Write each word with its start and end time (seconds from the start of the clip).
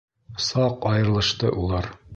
Саҡ 0.45 0.89
айырылышты 0.93 1.57
улар. 1.67 1.95